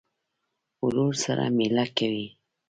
[0.85, 2.27] ورور سره مېله کوې.